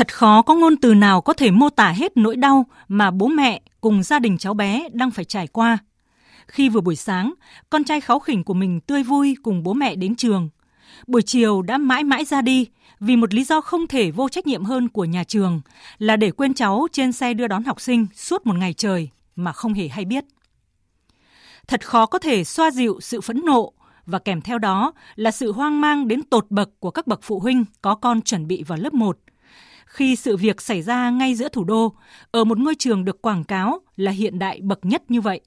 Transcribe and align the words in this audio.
Thật 0.00 0.14
khó 0.14 0.42
có 0.42 0.54
ngôn 0.54 0.76
từ 0.76 0.94
nào 0.94 1.20
có 1.20 1.32
thể 1.32 1.50
mô 1.50 1.70
tả 1.70 1.90
hết 1.90 2.16
nỗi 2.16 2.36
đau 2.36 2.66
mà 2.88 3.10
bố 3.10 3.26
mẹ 3.26 3.60
cùng 3.80 4.02
gia 4.02 4.18
đình 4.18 4.38
cháu 4.38 4.54
bé 4.54 4.88
đang 4.92 5.10
phải 5.10 5.24
trải 5.24 5.46
qua. 5.46 5.78
Khi 6.48 6.68
vừa 6.68 6.80
buổi 6.80 6.96
sáng, 6.96 7.34
con 7.70 7.84
trai 7.84 8.00
kháu 8.00 8.18
khỉnh 8.18 8.44
của 8.44 8.54
mình 8.54 8.80
tươi 8.80 9.02
vui 9.02 9.36
cùng 9.42 9.62
bố 9.62 9.72
mẹ 9.72 9.94
đến 9.94 10.16
trường. 10.16 10.48
Buổi 11.06 11.22
chiều 11.22 11.62
đã 11.62 11.78
mãi 11.78 12.04
mãi 12.04 12.24
ra 12.24 12.42
đi 12.42 12.66
vì 13.00 13.16
một 13.16 13.34
lý 13.34 13.44
do 13.44 13.60
không 13.60 13.86
thể 13.86 14.10
vô 14.10 14.28
trách 14.28 14.46
nhiệm 14.46 14.64
hơn 14.64 14.88
của 14.88 15.04
nhà 15.04 15.24
trường 15.24 15.60
là 15.98 16.16
để 16.16 16.30
quên 16.30 16.54
cháu 16.54 16.86
trên 16.92 17.12
xe 17.12 17.34
đưa 17.34 17.46
đón 17.46 17.64
học 17.64 17.80
sinh 17.80 18.06
suốt 18.14 18.46
một 18.46 18.56
ngày 18.56 18.72
trời 18.72 19.08
mà 19.36 19.52
không 19.52 19.74
hề 19.74 19.88
hay 19.88 20.04
biết. 20.04 20.24
Thật 21.68 21.86
khó 21.86 22.06
có 22.06 22.18
thể 22.18 22.44
xoa 22.44 22.70
dịu 22.70 22.98
sự 23.00 23.20
phẫn 23.20 23.40
nộ 23.44 23.72
và 24.06 24.18
kèm 24.18 24.40
theo 24.40 24.58
đó 24.58 24.92
là 25.16 25.30
sự 25.30 25.52
hoang 25.52 25.80
mang 25.80 26.08
đến 26.08 26.22
tột 26.22 26.46
bậc 26.50 26.70
của 26.80 26.90
các 26.90 27.06
bậc 27.06 27.20
phụ 27.22 27.40
huynh 27.40 27.64
có 27.82 27.94
con 27.94 28.22
chuẩn 28.22 28.46
bị 28.46 28.62
vào 28.62 28.78
lớp 28.78 28.94
1 28.94 29.18
khi 29.90 30.16
sự 30.16 30.36
việc 30.36 30.60
xảy 30.60 30.82
ra 30.82 31.10
ngay 31.10 31.34
giữa 31.34 31.48
thủ 31.48 31.64
đô, 31.64 31.94
ở 32.30 32.44
một 32.44 32.58
ngôi 32.58 32.74
trường 32.74 33.04
được 33.04 33.22
quảng 33.22 33.44
cáo 33.44 33.80
là 33.96 34.10
hiện 34.10 34.38
đại 34.38 34.60
bậc 34.62 34.84
nhất 34.84 35.02
như 35.08 35.20
vậy. 35.20 35.40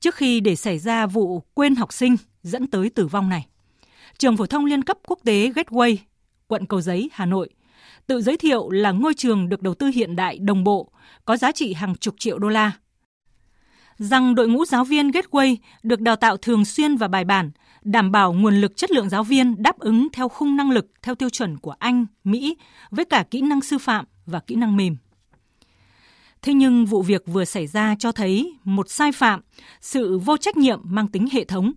Trước 0.00 0.14
khi 0.14 0.40
để 0.40 0.56
xảy 0.56 0.78
ra 0.78 1.06
vụ 1.06 1.42
quên 1.54 1.74
học 1.74 1.92
sinh 1.92 2.16
dẫn 2.42 2.66
tới 2.66 2.90
tử 2.90 3.06
vong 3.06 3.28
này, 3.28 3.46
trường 4.18 4.36
phổ 4.36 4.46
thông 4.46 4.64
liên 4.64 4.82
cấp 4.82 4.98
quốc 5.06 5.18
tế 5.24 5.52
Gateway, 5.54 5.96
quận 6.46 6.66
Cầu 6.66 6.80
Giấy, 6.80 7.10
Hà 7.12 7.26
Nội, 7.26 7.48
tự 8.06 8.20
giới 8.20 8.36
thiệu 8.36 8.70
là 8.70 8.90
ngôi 8.90 9.14
trường 9.14 9.48
được 9.48 9.62
đầu 9.62 9.74
tư 9.74 9.86
hiện 9.86 10.16
đại 10.16 10.38
đồng 10.38 10.64
bộ, 10.64 10.92
có 11.24 11.36
giá 11.36 11.52
trị 11.52 11.72
hàng 11.72 11.94
chục 11.94 12.14
triệu 12.18 12.38
đô 12.38 12.48
la. 12.48 12.72
Rằng 13.98 14.34
đội 14.34 14.48
ngũ 14.48 14.64
giáo 14.64 14.84
viên 14.84 15.10
Gateway 15.10 15.56
được 15.82 16.00
đào 16.00 16.16
tạo 16.16 16.36
thường 16.36 16.64
xuyên 16.64 16.96
và 16.96 17.08
bài 17.08 17.24
bản, 17.24 17.50
đảm 17.84 18.12
bảo 18.12 18.32
nguồn 18.32 18.54
lực 18.54 18.76
chất 18.76 18.90
lượng 18.90 19.08
giáo 19.08 19.24
viên 19.24 19.62
đáp 19.62 19.78
ứng 19.78 20.08
theo 20.12 20.28
khung 20.28 20.56
năng 20.56 20.70
lực 20.70 20.86
theo 21.02 21.14
tiêu 21.14 21.30
chuẩn 21.30 21.58
của 21.58 21.74
Anh, 21.78 22.06
Mỹ 22.24 22.56
với 22.90 23.04
cả 23.04 23.24
kỹ 23.30 23.40
năng 23.40 23.60
sư 23.60 23.78
phạm 23.78 24.04
và 24.26 24.40
kỹ 24.40 24.54
năng 24.54 24.76
mềm. 24.76 24.96
Thế 26.42 26.54
nhưng 26.54 26.86
vụ 26.86 27.02
việc 27.02 27.22
vừa 27.26 27.44
xảy 27.44 27.66
ra 27.66 27.96
cho 27.98 28.12
thấy 28.12 28.54
một 28.64 28.90
sai 28.90 29.12
phạm, 29.12 29.40
sự 29.80 30.18
vô 30.18 30.36
trách 30.36 30.56
nhiệm 30.56 30.80
mang 30.84 31.08
tính 31.08 31.28
hệ 31.32 31.44
thống. 31.44 31.72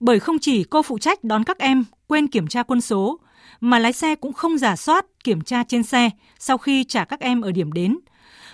Bởi 0.00 0.20
không 0.20 0.38
chỉ 0.38 0.64
cô 0.64 0.82
phụ 0.82 0.98
trách 0.98 1.24
đón 1.24 1.44
các 1.44 1.58
em 1.58 1.84
quên 2.06 2.26
kiểm 2.26 2.46
tra 2.46 2.62
quân 2.62 2.80
số, 2.80 3.20
mà 3.60 3.78
lái 3.78 3.92
xe 3.92 4.14
cũng 4.14 4.32
không 4.32 4.58
giả 4.58 4.76
soát 4.76 5.06
kiểm 5.24 5.40
tra 5.40 5.64
trên 5.64 5.82
xe 5.82 6.10
sau 6.38 6.58
khi 6.58 6.84
trả 6.84 7.04
các 7.04 7.20
em 7.20 7.40
ở 7.40 7.52
điểm 7.52 7.72
đến. 7.72 7.98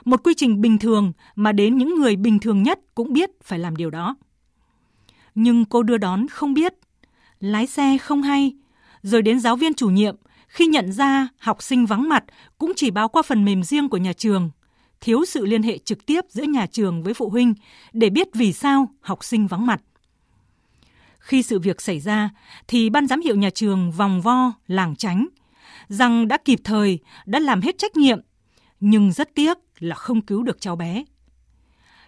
Một 0.05 0.21
quy 0.25 0.35
trình 0.37 0.61
bình 0.61 0.79
thường 0.79 1.13
mà 1.37 1.53
đến 1.53 1.79
những 1.79 1.95
người 1.95 2.17
bình 2.17 2.39
thường 2.39 2.63
nhất 2.63 2.81
cũng 2.95 3.13
biết 3.13 3.31
phải 3.43 3.59
làm 3.59 3.77
điều 3.77 3.91
đó 3.91 4.17
nhưng 5.35 5.65
cô 5.65 5.83
đưa 5.83 5.99
đón 5.99 6.29
không 6.29 6.55
biết, 6.55 6.75
lái 7.41 7.67
xe 7.67 7.99
không 7.99 8.23
hay, 8.23 8.55
rồi 9.03 9.23
đến 9.23 9.41
giáo 9.41 9.57
viên 9.57 9.75
chủ 9.75 9.91
nhiệm 9.91 10.17
khi 10.49 10.67
nhận 10.67 10.93
ra 10.93 11.29
học 11.39 11.63
sinh 11.63 11.87
vắng 11.87 12.09
mặt 12.09 12.25
cũng 12.59 12.73
chỉ 12.77 12.91
báo 12.91 13.09
qua 13.09 13.23
phần 13.23 13.45
mềm 13.45 13.63
riêng 13.63 13.89
của 13.89 13.97
nhà 13.97 14.13
trường, 14.13 14.51
thiếu 15.01 15.25
sự 15.25 15.47
liên 15.47 15.63
hệ 15.63 15.79
trực 15.79 16.07
tiếp 16.07 16.21
giữa 16.29 16.43
nhà 16.43 16.67
trường 16.67 17.03
với 17.03 17.15
phụ 17.15 17.29
huynh 17.29 17.55
để 17.93 18.11
biết 18.11 18.29
vì 18.35 18.53
sao 18.53 18.91
học 19.01 19.25
sinh 19.25 19.47
vắng 19.47 19.67
mặt. 19.67 19.83
Khi 21.19 21.43
sự 21.43 21.59
việc 21.59 21.81
xảy 21.81 22.01
ra 22.01 22.31
thì 22.69 22.91
ban 22.91 23.07
giám 23.07 23.21
hiệu 23.21 23.37
nhà 23.37 23.51
trường 23.51 23.93
vòng 23.93 24.21
vo, 24.21 24.53
làng 24.67 24.97
tránh, 24.97 25.27
rằng 25.89 26.29
đã 26.29 26.39
kịp 26.45 26.61
thời, 26.65 26.99
đã 27.27 27.39
làm 27.39 27.61
hết 27.61 27.79
trách 27.79 27.97
nhiệm, 27.97 28.21
nhưng 28.81 29.13
rất 29.13 29.35
tiếc 29.35 29.59
là 29.79 29.97
không 29.97 30.21
cứu 30.21 30.43
được 30.43 30.61
cháu 30.61 30.77
bé 30.77 31.05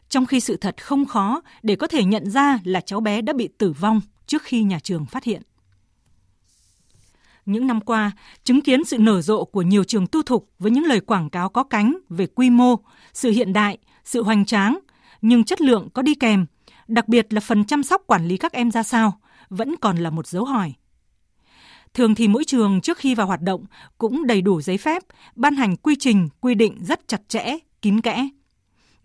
trong 0.08 0.26
khi 0.26 0.40
sự 0.40 0.56
thật 0.56 0.82
không 0.82 1.06
khó 1.06 1.40
để 1.62 1.76
có 1.76 1.86
thể 1.86 2.04
nhận 2.04 2.30
ra 2.30 2.58
là 2.64 2.80
cháu 2.80 3.00
bé 3.00 3.22
đã 3.22 3.32
bị 3.32 3.48
tử 3.58 3.72
vong 3.72 4.00
trước 4.26 4.42
khi 4.42 4.62
nhà 4.62 4.78
trường 4.78 5.06
phát 5.06 5.24
hiện. 5.24 5.42
Những 7.46 7.66
năm 7.66 7.80
qua, 7.80 8.10
chứng 8.44 8.60
kiến 8.60 8.84
sự 8.84 8.98
nở 8.98 9.22
rộ 9.22 9.44
của 9.44 9.62
nhiều 9.62 9.84
trường 9.84 10.06
tu 10.06 10.22
thục 10.22 10.50
với 10.58 10.70
những 10.70 10.84
lời 10.84 11.00
quảng 11.00 11.30
cáo 11.30 11.48
có 11.48 11.64
cánh 11.64 11.98
về 12.08 12.26
quy 12.26 12.50
mô, 12.50 12.76
sự 13.12 13.30
hiện 13.30 13.52
đại, 13.52 13.78
sự 14.04 14.22
hoành 14.22 14.44
tráng, 14.44 14.78
nhưng 15.22 15.44
chất 15.44 15.60
lượng 15.60 15.88
có 15.94 16.02
đi 16.02 16.14
kèm, 16.14 16.46
đặc 16.88 17.08
biệt 17.08 17.32
là 17.32 17.40
phần 17.40 17.64
chăm 17.64 17.82
sóc 17.82 18.02
quản 18.06 18.28
lý 18.28 18.36
các 18.36 18.52
em 18.52 18.70
ra 18.70 18.82
sao, 18.82 19.20
vẫn 19.48 19.76
còn 19.76 19.96
là 19.96 20.10
một 20.10 20.26
dấu 20.26 20.44
hỏi. 20.44 20.72
Thường 21.94 22.14
thì 22.14 22.28
mỗi 22.28 22.44
trường 22.44 22.80
trước 22.80 22.98
khi 22.98 23.14
vào 23.14 23.26
hoạt 23.26 23.42
động 23.42 23.64
cũng 23.98 24.26
đầy 24.26 24.42
đủ 24.42 24.60
giấy 24.60 24.78
phép, 24.78 25.02
ban 25.34 25.54
hành 25.56 25.76
quy 25.76 25.96
trình, 25.96 26.28
quy 26.40 26.54
định 26.54 26.78
rất 26.84 27.08
chặt 27.08 27.20
chẽ, 27.28 27.56
kín 27.82 28.00
kẽ 28.00 28.28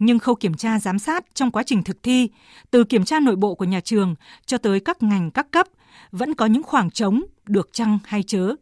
nhưng 0.01 0.19
khâu 0.19 0.35
kiểm 0.35 0.53
tra 0.53 0.79
giám 0.79 0.99
sát 0.99 1.25
trong 1.33 1.51
quá 1.51 1.63
trình 1.63 1.83
thực 1.83 2.03
thi, 2.03 2.29
từ 2.71 2.83
kiểm 2.83 3.05
tra 3.05 3.19
nội 3.19 3.35
bộ 3.35 3.55
của 3.55 3.65
nhà 3.65 3.79
trường 3.79 4.15
cho 4.45 4.57
tới 4.57 4.79
các 4.79 5.03
ngành 5.03 5.31
các 5.31 5.51
cấp, 5.51 5.67
vẫn 6.11 6.33
có 6.33 6.45
những 6.45 6.63
khoảng 6.63 6.91
trống 6.91 7.23
được 7.45 7.69
chăng 7.73 7.99
hay 8.05 8.23
chớ. 8.23 8.55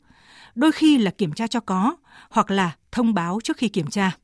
Đôi 0.55 0.71
khi 0.71 0.97
là 0.97 1.11
kiểm 1.11 1.33
tra 1.33 1.47
cho 1.47 1.59
có, 1.59 1.95
hoặc 2.29 2.51
là 2.51 2.75
thông 2.91 3.13
báo 3.13 3.39
trước 3.43 3.57
khi 3.57 3.69
kiểm 3.69 3.89
tra. 3.89 4.17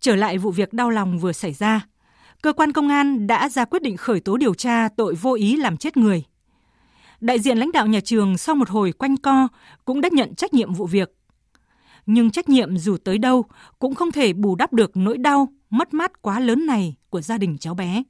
Trở 0.00 0.16
lại 0.16 0.38
vụ 0.38 0.50
việc 0.50 0.72
đau 0.72 0.90
lòng 0.90 1.18
vừa 1.18 1.32
xảy 1.32 1.52
ra, 1.52 1.86
cơ 2.42 2.52
quan 2.52 2.72
công 2.72 2.88
an 2.88 3.26
đã 3.26 3.48
ra 3.48 3.64
quyết 3.64 3.82
định 3.82 3.96
khởi 3.96 4.20
tố 4.20 4.36
điều 4.36 4.54
tra 4.54 4.88
tội 4.96 5.14
vô 5.14 5.34
ý 5.34 5.56
làm 5.56 5.76
chết 5.76 5.96
người. 5.96 6.24
Đại 7.20 7.38
diện 7.38 7.58
lãnh 7.58 7.72
đạo 7.72 7.86
nhà 7.86 8.00
trường 8.00 8.38
sau 8.38 8.54
một 8.54 8.68
hồi 8.68 8.92
quanh 8.92 9.16
co 9.16 9.48
cũng 9.84 10.00
đã 10.00 10.08
nhận 10.12 10.34
trách 10.34 10.54
nhiệm 10.54 10.74
vụ 10.74 10.86
việc 10.86 11.17
nhưng 12.10 12.30
trách 12.30 12.48
nhiệm 12.48 12.78
dù 12.78 12.96
tới 13.04 13.18
đâu 13.18 13.44
cũng 13.78 13.94
không 13.94 14.12
thể 14.12 14.32
bù 14.32 14.54
đắp 14.56 14.72
được 14.72 14.96
nỗi 14.96 15.18
đau, 15.18 15.48
mất 15.70 15.94
mát 15.94 16.22
quá 16.22 16.40
lớn 16.40 16.66
này 16.66 16.96
của 17.10 17.20
gia 17.20 17.38
đình 17.38 17.58
cháu 17.58 17.74
bé. 17.74 18.02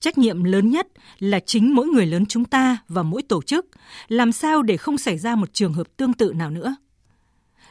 Trách 0.00 0.18
nhiệm 0.18 0.44
lớn 0.44 0.70
nhất 0.70 0.86
là 1.18 1.40
chính 1.40 1.74
mỗi 1.74 1.86
người 1.86 2.06
lớn 2.06 2.26
chúng 2.26 2.44
ta 2.44 2.76
và 2.88 3.02
mỗi 3.02 3.22
tổ 3.22 3.42
chức, 3.42 3.66
làm 4.08 4.32
sao 4.32 4.62
để 4.62 4.76
không 4.76 4.98
xảy 4.98 5.18
ra 5.18 5.34
một 5.34 5.52
trường 5.52 5.72
hợp 5.72 5.86
tương 5.96 6.12
tự 6.12 6.32
nào 6.32 6.50
nữa. 6.50 6.76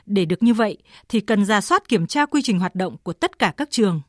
Để 0.06 0.26
được 0.26 0.44
như 0.44 0.54
vậy 0.54 0.78
thì 1.10 1.20
cần 1.20 1.46
ra 1.46 1.62
soát 1.62 1.88
kiểm 1.88 2.08
tra 2.08 2.26
quy 2.26 2.42
trình 2.42 2.60
hoạt 2.60 2.76
động 2.76 2.98
của 3.04 3.14
tất 3.14 3.40
cả 3.40 3.54
các 3.58 3.72
trường. 3.72 4.02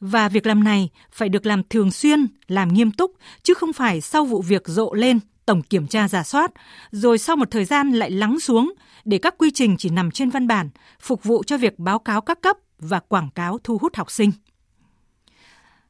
Và 0.00 0.28
việc 0.28 0.46
làm 0.46 0.64
này 0.64 0.90
phải 1.12 1.28
được 1.28 1.46
làm 1.46 1.62
thường 1.70 1.90
xuyên, 1.90 2.26
làm 2.48 2.74
nghiêm 2.74 2.90
túc, 2.90 3.12
chứ 3.42 3.54
không 3.54 3.72
phải 3.72 4.00
sau 4.00 4.24
vụ 4.24 4.42
việc 4.42 4.68
rộ 4.68 4.94
lên 4.94 5.18
tổng 5.46 5.62
kiểm 5.62 5.86
tra 5.86 6.08
giả 6.08 6.22
soát, 6.22 6.50
rồi 6.90 7.18
sau 7.18 7.36
một 7.36 7.50
thời 7.50 7.64
gian 7.64 7.92
lại 7.92 8.10
lắng 8.10 8.40
xuống 8.40 8.72
để 9.04 9.18
các 9.18 9.34
quy 9.38 9.50
trình 9.54 9.76
chỉ 9.78 9.90
nằm 9.90 10.10
trên 10.10 10.30
văn 10.30 10.46
bản, 10.46 10.70
phục 11.00 11.24
vụ 11.24 11.42
cho 11.42 11.56
việc 11.56 11.78
báo 11.78 11.98
cáo 11.98 12.20
các 12.20 12.40
cấp 12.40 12.56
và 12.78 13.00
quảng 13.00 13.30
cáo 13.34 13.58
thu 13.64 13.78
hút 13.78 13.96
học 13.96 14.10
sinh. 14.10 14.32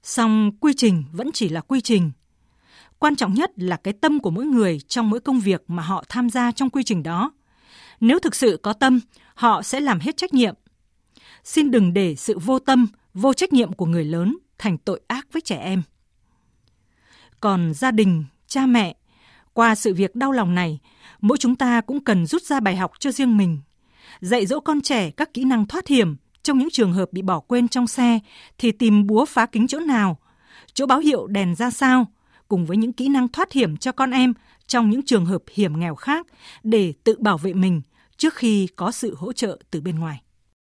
Song 0.03 0.51
quy 0.61 0.73
trình 0.77 1.05
vẫn 1.13 1.33
chỉ 1.33 1.49
là 1.49 1.61
quy 1.61 1.81
trình. 1.81 2.13
Quan 2.99 3.17
trọng 3.17 3.35
nhất 3.35 3.51
là 3.57 3.77
cái 3.77 3.95
tâm 4.01 4.21
của 4.21 4.31
mỗi 4.31 4.45
người 4.45 4.81
trong 4.81 5.11
mỗi 5.11 5.21
công 5.21 5.41
việc 5.41 5.63
mà 5.69 5.83
họ 5.83 6.05
tham 6.09 6.31
gia 6.31 6.53
trong 6.53 6.71
quy 6.71 6.83
trình 6.83 7.03
đó. 7.03 7.33
Nếu 8.01 8.19
thực 8.19 8.35
sự 8.35 8.61
có 8.63 8.73
tâm, 8.73 9.01
họ 9.35 9.63
sẽ 9.63 9.81
làm 9.81 10.01
hết 10.01 10.17
trách 10.17 10.35
nhiệm. 10.35 10.55
Xin 11.45 11.71
đừng 11.71 11.93
để 11.93 12.15
sự 12.17 12.39
vô 12.39 12.59
tâm, 12.59 12.87
vô 13.15 13.33
trách 13.33 13.53
nhiệm 13.53 13.73
của 13.73 13.87
người 13.87 14.05
lớn 14.05 14.37
thành 14.59 14.79
tội 14.79 15.01
ác 15.07 15.27
với 15.33 15.43
trẻ 15.43 15.57
em. 15.57 15.83
Còn 17.41 17.75
gia 17.75 17.91
đình, 17.91 18.25
cha 18.47 18.67
mẹ 18.67 18.97
qua 19.55 19.75
sự 19.75 19.95
việc 19.95 20.15
đau 20.15 20.33
lòng 20.33 20.55
này, 20.55 20.79
mỗi 21.21 21.39
chúng 21.39 21.57
ta 21.57 21.81
cũng 21.81 22.05
cần 22.05 22.27
rút 22.27 22.43
ra 22.43 22.61
bài 22.61 22.77
học 22.77 22.93
cho 22.99 23.13
riêng 23.13 23.37
mình. 23.37 23.59
Dạy 24.21 24.47
dỗ 24.47 24.61
con 24.61 24.81
trẻ 24.81 25.11
các 25.11 25.35
kỹ 25.35 25.45
năng 25.45 25.67
thoát 25.67 25.87
hiểm 25.87 26.17
trong 26.43 26.59
những 26.59 26.71
trường 26.71 26.93
hợp 26.93 27.13
bị 27.13 27.23
bỏ 27.23 27.41
quên 27.41 27.69
trong 27.69 27.87
xe 27.87 28.19
thì 28.59 28.73
tìm 28.73 29.07
búa 29.07 29.25
phá 29.25 29.47
kính 29.47 29.67
chỗ 29.67 29.81
nào, 29.81 30.19
chỗ 30.73 30.87
báo 30.87 30.99
hiệu 30.99 31.27
đèn 31.27 31.55
ra 31.55 31.71
sao, 31.71 32.07
cùng 32.49 32.67
với 32.67 32.77
những 32.77 32.93
kỹ 32.93 33.09
năng 33.09 33.29
thoát 33.29 33.53
hiểm 33.53 33.77
cho 33.77 33.93
con 33.93 34.11
em 34.11 34.33
trong 34.67 34.91
những 34.91 35.03
trường 35.03 35.27
hợp 35.27 35.43
hiểm 35.55 35.81
nghèo 35.81 35.95
khác 35.95 36.27
để 36.63 36.93
tự 37.05 37.17
bảo 37.19 37.39
vệ 37.39 37.55
mình 37.55 37.83
trước 38.17 38.35
khi 38.35 38.69
có 38.77 38.93
sự 38.93 39.15
hỗ 39.19 39.33
trợ 39.33 39.59
từ 39.71 39.81
bên 39.81 39.99
ngoài. 39.99 40.23